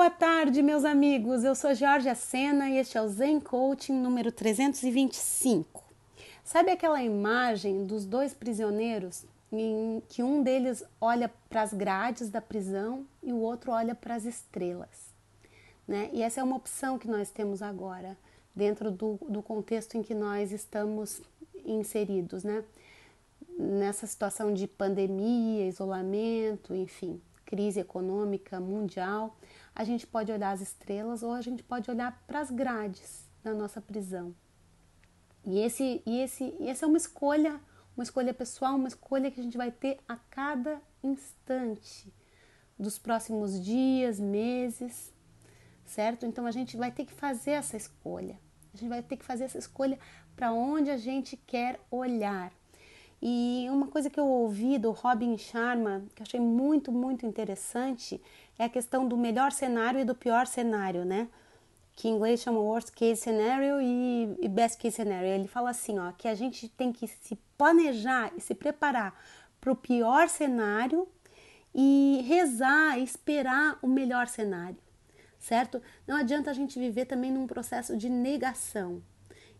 [0.00, 1.44] Boa tarde, meus amigos.
[1.44, 5.84] Eu sou Jorge Sena e este é o Zen Coaching número 325.
[6.42, 12.40] Sabe aquela imagem dos dois prisioneiros em que um deles olha para as grades da
[12.40, 15.12] prisão e o outro olha para as estrelas?
[15.86, 16.08] Né?
[16.14, 18.16] E essa é uma opção que nós temos agora,
[18.56, 21.20] dentro do, do contexto em que nós estamos
[21.62, 22.64] inseridos, né?
[23.58, 27.20] Nessa situação de pandemia, isolamento, enfim,
[27.50, 29.36] crise econômica mundial
[29.74, 33.52] a gente pode olhar as estrelas ou a gente pode olhar para as grades da
[33.52, 34.34] nossa prisão.
[35.44, 37.60] E esse, e esse, e essa é uma escolha,
[37.96, 42.12] uma escolha pessoal, uma escolha que a gente vai ter a cada instante
[42.78, 45.12] dos próximos dias, meses,
[45.84, 46.26] certo?
[46.26, 48.38] Então a gente vai ter que fazer essa escolha.
[48.72, 49.98] A gente vai ter que fazer essa escolha
[50.36, 52.52] para onde a gente quer olhar.
[53.22, 58.20] E uma coisa que eu ouvi do Robin Sharma, que eu achei muito, muito interessante,
[58.58, 61.28] é a questão do melhor cenário e do pior cenário, né?
[61.94, 65.28] Que em inglês chama worst case scenario e, best case scenario.
[65.28, 69.14] Ele fala assim, ó, que a gente tem que se planejar e se preparar
[69.60, 71.06] para o pior cenário
[71.74, 74.78] e rezar, esperar o melhor cenário,
[75.38, 75.82] certo?
[76.06, 79.02] Não adianta a gente viver também num processo de negação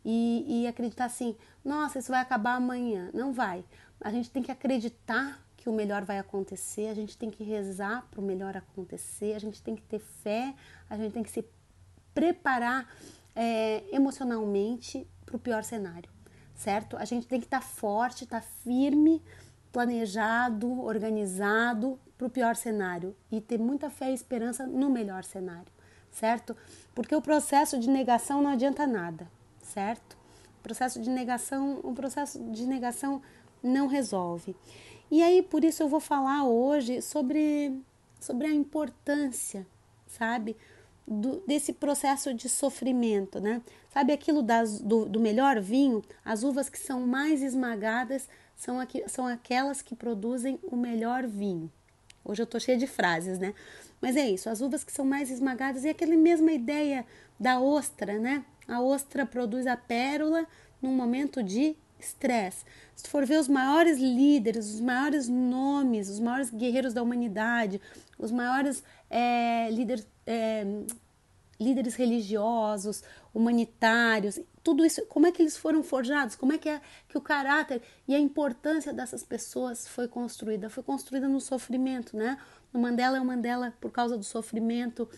[0.05, 3.11] e, e acreditar assim, nossa, isso vai acabar amanhã.
[3.13, 3.65] Não vai.
[4.01, 8.07] A gente tem que acreditar que o melhor vai acontecer, a gente tem que rezar
[8.11, 10.55] para o melhor acontecer, a gente tem que ter fé,
[10.89, 11.45] a gente tem que se
[12.15, 12.89] preparar
[13.37, 16.11] é, emocionalmente para o pior cenário,
[16.55, 16.97] certo?
[16.97, 19.23] A gente tem que estar tá forte, estar tá firme,
[19.71, 25.71] planejado, organizado para o pior cenário e ter muita fé e esperança no melhor cenário,
[26.11, 26.57] certo?
[26.95, 29.29] Porque o processo de negação não adianta nada
[29.71, 30.17] certo?
[30.59, 33.23] O processo de negação, o processo de negação
[33.63, 34.55] não resolve.
[35.11, 37.81] E aí por isso eu vou falar hoje sobre
[38.21, 39.67] sobre a importância,
[40.07, 40.57] sabe,
[41.09, 43.63] do, desse processo de sofrimento, né?
[43.89, 46.03] Sabe aquilo das, do, do melhor vinho?
[46.25, 51.73] As uvas que são mais esmagadas são, aqui, são aquelas que produzem o melhor vinho.
[52.25, 53.55] Hoje eu tô cheia de frases, né?
[54.01, 57.05] Mas é isso, as uvas que são mais esmagadas e aquela mesma ideia
[57.39, 58.45] da ostra, né?
[58.67, 60.47] A ostra produz a pérola
[60.81, 62.65] num momento de estresse.
[62.97, 67.81] Se for ver os maiores líderes, os maiores nomes, os maiores guerreiros da humanidade,
[68.19, 70.65] os maiores é, líderes, é,
[71.59, 73.03] líderes religiosos,
[73.35, 76.37] humanitários, tudo isso, como é que eles foram forjados?
[76.37, 80.69] Como é que, é que o caráter e a importância dessas pessoas foi construída?
[80.69, 82.39] Foi construída no sofrimento, né?
[82.73, 85.09] O Mandela é o Mandela por causa do sofrimento.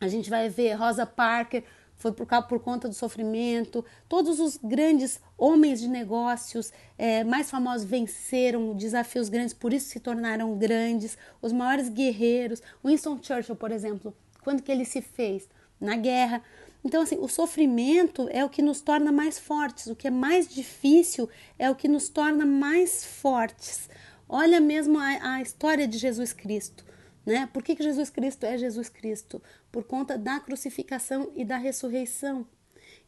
[0.00, 1.64] A gente vai ver Rosa Parker
[2.00, 3.84] foi por, por conta do sofrimento.
[4.08, 10.00] Todos os grandes homens de negócios é, mais famosos venceram desafios grandes, por isso se
[10.00, 11.18] tornaram grandes.
[11.42, 15.46] Os maiores guerreiros, Winston Churchill, por exemplo, quando que ele se fez?
[15.80, 16.42] Na guerra.
[16.84, 20.48] Então, assim, o sofrimento é o que nos torna mais fortes, o que é mais
[20.48, 23.88] difícil é o que nos torna mais fortes.
[24.28, 26.84] Olha mesmo a, a história de Jesus Cristo.
[27.24, 27.48] Né?
[27.52, 29.42] Por que, que Jesus Cristo é Jesus Cristo?
[29.70, 32.46] Por conta da crucificação e da ressurreição.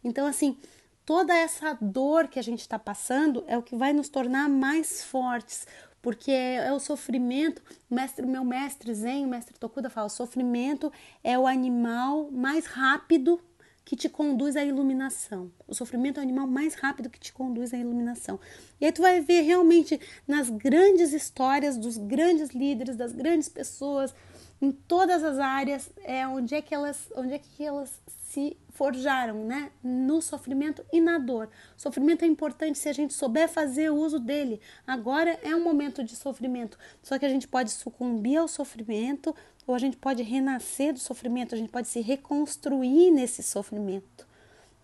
[0.04, 0.58] Então, assim,
[1.06, 5.02] toda essa dor que a gente está passando é o que vai nos tornar mais
[5.02, 5.66] fortes,
[6.02, 7.62] porque é, é o sofrimento.
[7.88, 10.92] O mestre, meu mestre Zen, o mestre Tokuda fala: o sofrimento
[11.22, 13.40] é o animal mais rápido
[13.84, 15.50] que te conduz à iluminação.
[15.66, 18.38] O sofrimento é o animal mais rápido que te conduz à iluminação.
[18.80, 24.14] E aí tu vai ver realmente nas grandes histórias dos grandes líderes, das grandes pessoas,
[24.62, 29.44] em todas as áreas, é onde é que elas, onde é que elas se forjaram,
[29.44, 29.72] né?
[29.82, 31.50] No sofrimento e na dor.
[31.76, 34.60] Sofrimento é importante se a gente souber fazer uso dele.
[34.86, 39.34] Agora é um momento de sofrimento, só que a gente pode sucumbir ao sofrimento
[39.66, 44.26] ou a gente pode renascer do sofrimento, a gente pode se reconstruir nesse sofrimento,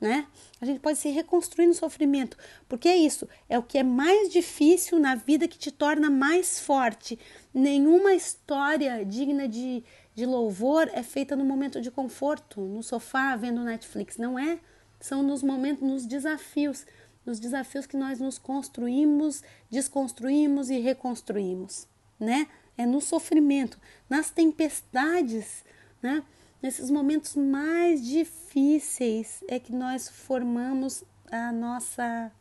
[0.00, 0.26] né?
[0.60, 2.36] A gente pode se reconstruir no sofrimento,
[2.68, 6.60] porque é isso, é o que é mais difícil na vida que te torna mais
[6.60, 7.18] forte.
[7.52, 9.82] Nenhuma história digna de,
[10.14, 14.58] de louvor é feita no momento de conforto, no sofá, vendo Netflix, não é?
[15.00, 16.86] São nos momentos, nos desafios,
[17.24, 21.86] nos desafios que nós nos construímos, desconstruímos e reconstruímos,
[22.18, 22.46] né?
[22.78, 23.78] é no sofrimento,
[24.08, 25.64] nas tempestades,
[26.00, 26.22] né?
[26.60, 32.32] Nesses momentos mais difíceis é que nós formamos a nossa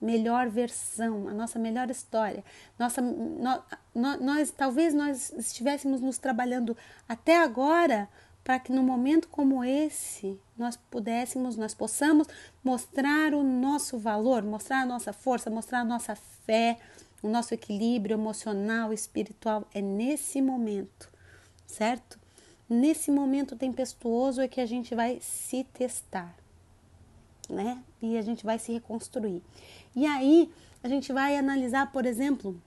[0.00, 2.42] melhor versão, a nossa melhor história.
[2.78, 3.62] Nossa, no,
[3.94, 6.76] nós talvez nós estivéssemos nos trabalhando
[7.08, 8.08] até agora
[8.42, 12.26] para que no momento como esse nós pudéssemos, nós possamos
[12.64, 16.78] mostrar o nosso valor, mostrar a nossa força, mostrar a nossa fé,
[17.22, 21.08] o nosso equilíbrio emocional, espiritual é nesse momento,
[21.66, 22.19] certo?
[22.70, 26.36] Nesse momento tempestuoso é que a gente vai se testar,
[27.48, 27.82] né?
[28.00, 29.42] E a gente vai se reconstruir.
[29.94, 30.48] E aí
[30.80, 32.62] a gente vai analisar, por exemplo,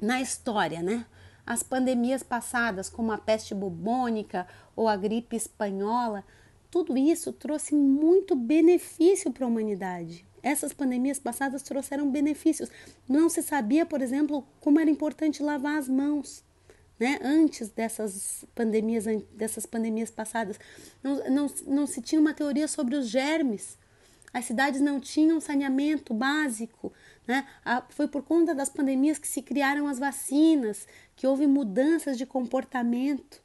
[0.00, 1.06] na história, né?
[1.46, 6.24] As pandemias passadas, como a peste bubônica ou a gripe espanhola,
[6.70, 10.26] tudo isso trouxe muito benefício para a humanidade.
[10.42, 12.68] Essas pandemias passadas trouxeram benefícios.
[13.08, 16.42] Não se sabia, por exemplo, como era importante lavar as mãos.
[16.98, 17.18] Né?
[17.22, 20.58] Antes dessas pandemias, dessas pandemias passadas,
[21.02, 23.76] não, não, não se tinha uma teoria sobre os germes.
[24.32, 26.92] As cidades não tinham saneamento básico,
[27.24, 27.46] né?
[27.90, 33.40] Foi por conta das pandemias que se criaram as vacinas, que houve mudanças de comportamento,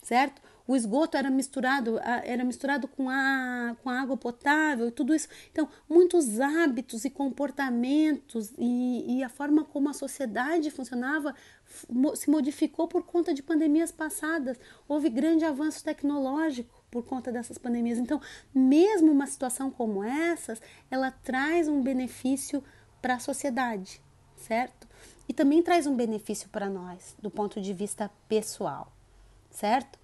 [0.00, 0.40] certo?
[0.66, 5.28] O esgoto era misturado, era misturado com a, com a água potável e tudo isso.
[5.50, 11.34] Então, muitos hábitos e comportamentos e, e a forma como a sociedade funcionava
[12.14, 14.58] se modificou por conta de pandemias passadas.
[14.86, 17.98] Houve grande avanço tecnológico por conta dessas pandemias.
[17.98, 18.20] Então,
[18.54, 20.60] mesmo uma situação como essas,
[20.90, 22.62] ela traz um benefício
[23.00, 24.00] para a sociedade,
[24.36, 24.86] certo?
[25.28, 28.92] E também traz um benefício para nós, do ponto de vista pessoal,
[29.50, 30.01] certo?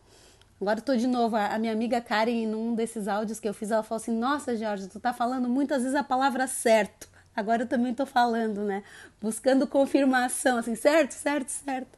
[0.60, 3.82] Agora estou de novo, a minha amiga Karen, num desses áudios que eu fiz, ela
[3.82, 7.08] falou assim: Nossa, Jorge, tu tá falando muitas vezes a palavra certo.
[7.34, 8.82] Agora eu também estou falando, né?
[9.20, 11.96] Buscando confirmação, assim, certo, certo, certo.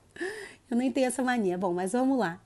[0.71, 1.57] Eu nem tenho essa mania.
[1.57, 2.39] Bom, mas vamos lá.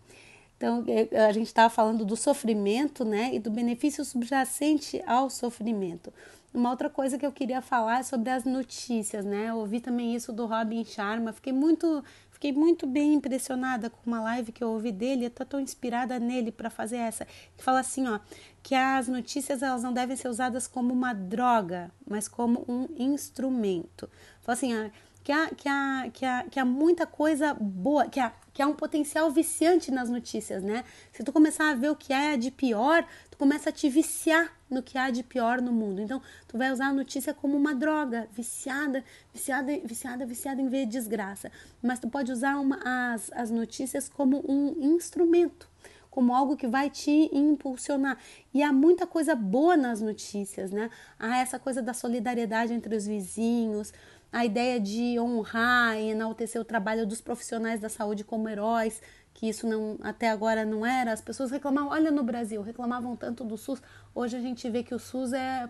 [0.57, 6.13] Então, é, a gente estava falando do sofrimento, né, e do benefício subjacente ao sofrimento.
[6.55, 9.51] Uma outra coisa que eu queria falar é sobre as notícias, né?
[9.51, 12.05] Eu ouvi também isso do Robin Sharma, fiquei muito,
[12.45, 16.19] fiquei muito bem impressionada com uma live que eu ouvi dele, eu tô tão inspirada
[16.19, 18.21] nele para fazer essa, que fala assim, ó,
[18.63, 24.11] que as notícias elas não devem ser usadas como uma droga, mas como um instrumento.
[24.43, 24.91] Fala assim, ó,
[25.23, 28.67] que há, que há, que há, que há muita coisa boa, que há, que há
[28.67, 30.85] um potencial viciante nas notícias, né?
[31.13, 34.53] Se tu começar a ver o que há de pior, tu começa a te viciar
[34.71, 36.01] no que há de pior no mundo.
[36.01, 40.87] Então, tu vai usar a notícia como uma droga, viciada, viciada, viciada, viciada em ver
[40.87, 41.51] desgraça.
[41.83, 45.69] Mas tu pode usar uma, as, as notícias como um instrumento
[46.11, 48.17] como algo que vai te impulsionar.
[48.55, 50.89] E há muita coisa boa nas notícias, né?
[51.19, 53.93] Há essa coisa da solidariedade entre os vizinhos,
[54.33, 59.03] a ideia de honrar e enaltecer o trabalho dos profissionais da saúde como heróis,
[59.35, 61.13] que isso não até agora não era.
[61.13, 63.83] As pessoas reclamavam, olha no Brasil, reclamavam tanto do SUS.
[64.15, 65.69] Hoje a gente vê que o SUS é,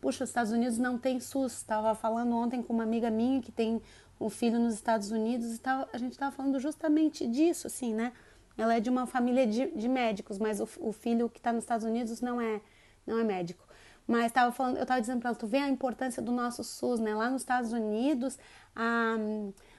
[0.00, 1.52] puxa, os Estados Unidos não tem SUS.
[1.52, 3.80] Estava falando ontem com uma amiga minha que tem
[4.18, 8.12] um filho nos Estados Unidos e tava, a gente estava falando justamente disso, assim, né?
[8.56, 11.64] Ela é de uma família de, de médicos, mas o, o filho que está nos
[11.64, 12.60] Estados Unidos não é
[13.06, 13.66] não é médico.
[14.06, 17.00] Mas tava falando, eu estava dizendo para ela, tu vê a importância do nosso SUS,
[17.00, 17.14] né?
[17.14, 18.38] Lá nos Estados Unidos,
[18.74, 19.16] a,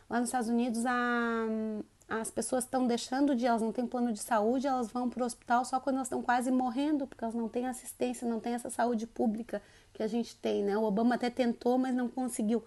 [0.10, 1.46] lá nos Estados Unidos, a,
[2.21, 5.25] as pessoas estão deixando de, elas não têm plano de saúde, elas vão para o
[5.25, 8.69] hospital só quando elas estão quase morrendo, porque elas não têm assistência, não têm essa
[8.69, 9.62] saúde pública
[9.94, 10.77] que a gente tem, né?
[10.77, 12.63] O Obama até tentou, mas não conseguiu.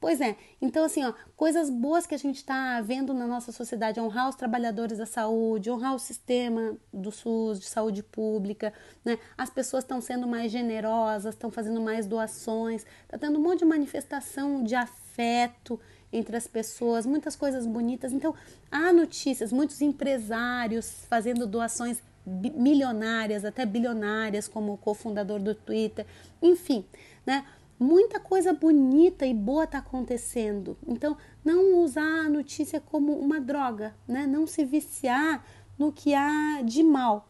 [0.00, 3.98] Pois é, então assim, ó, coisas boas que a gente está vendo na nossa sociedade,
[3.98, 8.72] honrar os trabalhadores da saúde, honrar o sistema do SUS, de saúde pública,
[9.04, 9.18] né?
[9.36, 13.64] As pessoas estão sendo mais generosas, estão fazendo mais doações, está tendo um monte de
[13.64, 15.80] manifestação de afeto
[16.12, 18.12] entre as pessoas, muitas coisas bonitas.
[18.12, 18.34] Então,
[18.70, 26.06] há notícias, muitos empresários fazendo doações milionárias, até bilionárias, como o cofundador do Twitter,
[26.42, 26.84] enfim,
[27.26, 27.44] né?
[27.78, 30.76] muita coisa bonita e boa está acontecendo.
[30.86, 34.26] Então, não usar a notícia como uma droga, né?
[34.26, 35.44] Não se viciar
[35.78, 37.28] no que há de mal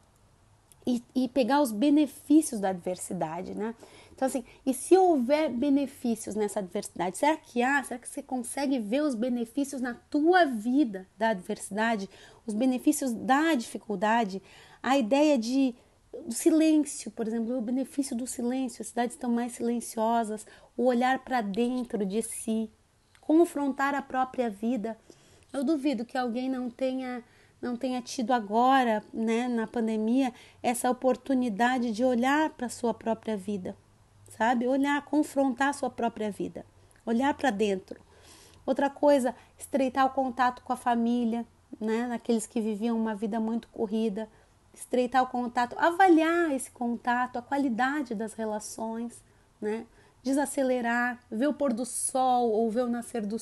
[0.87, 3.75] e, e pegar os benefícios da adversidade, né?
[4.19, 7.85] Então, assim, e se houver benefícios nessa adversidade, será que há?
[7.85, 12.11] Será que você consegue ver os benefícios na tua vida da adversidade,
[12.45, 14.43] os benefícios da dificuldade?
[14.83, 15.73] A ideia de
[16.27, 20.45] do silêncio, por exemplo, o benefício do silêncio, as cidades estão mais silenciosas,
[20.77, 22.69] o olhar para dentro de si,
[23.21, 24.99] confrontar a própria vida.
[25.53, 27.23] Eu duvido que alguém não tenha
[27.63, 33.37] não tenha tido agora, né, na pandemia, essa oportunidade de olhar para a sua própria
[33.37, 33.77] vida,
[34.39, 34.69] sabe?
[34.69, 36.65] Olhar, confrontar a sua própria vida,
[37.05, 38.01] olhar para dentro.
[38.65, 41.45] Outra coisa, estreitar o contato com a família,
[41.81, 44.29] né, naqueles que viviam uma vida muito corrida,
[44.73, 49.23] estreitar o contato, avaliar esse contato, a qualidade das relações,
[49.61, 49.85] né?
[50.23, 53.37] Desacelerar, ver o pôr do sol ou ver o nascer do,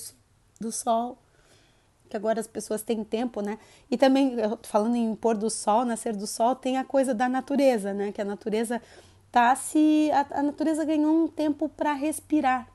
[0.61, 1.19] do sol,
[2.09, 3.59] que agora as pessoas têm tempo, né?
[3.91, 7.93] E também, falando em pôr do sol, nascer do sol, tem a coisa da natureza,
[7.93, 8.13] né?
[8.13, 8.81] Que a natureza
[9.31, 10.11] tá se.
[10.13, 12.69] A, a natureza ganhou um tempo para respirar,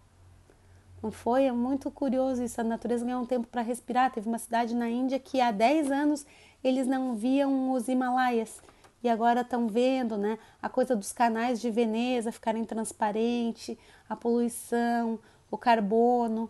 [1.01, 1.45] Não foi?
[1.45, 2.61] É muito curioso isso.
[2.61, 4.11] A natureza ganhou um tempo para respirar.
[4.11, 6.25] Teve uma cidade na Índia que há 10 anos
[6.63, 8.61] eles não viam os Himalaias
[9.03, 10.37] e agora estão vendo, né?
[10.61, 13.75] A coisa dos canais de Veneza ficarem transparentes,
[14.07, 16.49] a poluição, o carbono,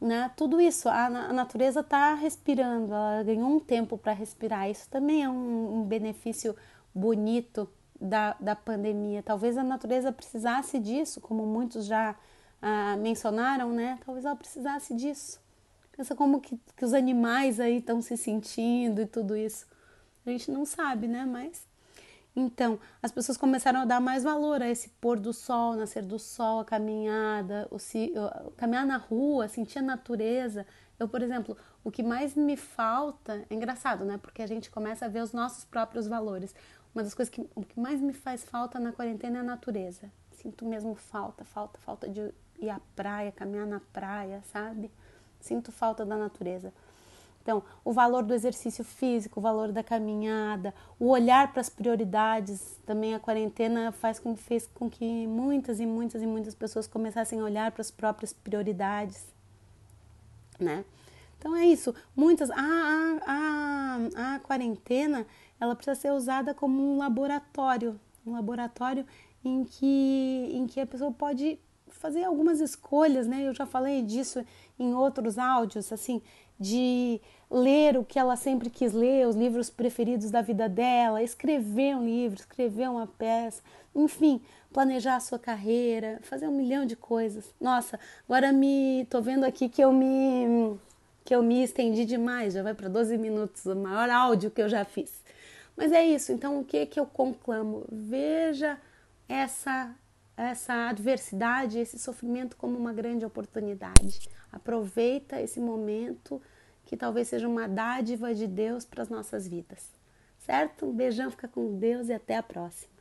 [0.00, 0.30] né?
[0.36, 4.70] Tudo isso, a, a natureza está respirando, ela ganhou um tempo para respirar.
[4.70, 6.54] Isso também é um, um benefício
[6.94, 7.68] bonito
[8.00, 9.22] da, da pandemia.
[9.22, 12.14] Talvez a natureza precisasse disso, como muitos já
[12.60, 13.98] ah, mencionaram, né?
[14.04, 15.40] Talvez ela precisasse disso.
[15.96, 19.66] Pensa como que, que os animais aí estão se sentindo e tudo isso.
[20.24, 21.24] A gente não sabe, né?
[21.24, 21.66] Mas
[22.38, 26.20] então, as pessoas começaram a dar mais valor a esse pôr do sol, nascer do
[26.20, 28.12] sol, a caminhada, o, se,
[28.56, 30.64] caminhar na rua, sentir a natureza.
[31.00, 34.18] Eu, por exemplo, o que mais me falta, é engraçado, né?
[34.18, 36.54] Porque a gente começa a ver os nossos próprios valores.
[36.98, 40.10] Uma das coisas que, que mais me faz falta na quarentena é a natureza.
[40.32, 44.90] Sinto mesmo falta, falta, falta de ir à praia, caminhar na praia, sabe?
[45.38, 46.72] Sinto falta da natureza.
[47.40, 52.80] Então, o valor do exercício físico, o valor da caminhada, o olhar para as prioridades.
[52.84, 57.38] Também a quarentena faz com, fez com que muitas e muitas e muitas pessoas começassem
[57.38, 59.24] a olhar para as próprias prioridades,
[60.58, 60.84] né?
[61.38, 61.94] Então é isso.
[62.16, 62.50] Muitas.
[62.50, 65.24] A, a, a, a quarentena
[65.60, 69.06] ela precisa ser usada como um laboratório, um laboratório
[69.44, 73.46] em que, em que a pessoa pode fazer algumas escolhas, né?
[73.46, 74.44] Eu já falei disso
[74.78, 76.22] em outros áudios, assim,
[76.58, 81.96] de ler o que ela sempre quis ler, os livros preferidos da vida dela, escrever
[81.96, 83.62] um livro, escrever uma peça,
[83.94, 84.40] enfim,
[84.72, 87.54] planejar a sua carreira, fazer um milhão de coisas.
[87.60, 87.98] Nossa,
[88.28, 90.76] agora me tô vendo aqui que eu me
[91.24, 94.68] que eu me estendi demais, já vai para 12 minutos, o maior áudio que eu
[94.68, 95.12] já fiz.
[95.78, 97.84] Mas é isso, então o que que eu conclamo?
[97.88, 98.76] Veja
[99.28, 99.94] essa
[100.36, 104.28] essa adversidade, esse sofrimento como uma grande oportunidade.
[104.52, 106.40] Aproveita esse momento
[106.84, 109.90] que talvez seja uma dádiva de Deus para as nossas vidas.
[110.38, 110.86] Certo?
[110.86, 112.97] Um beijão, fica com Deus e até a próxima.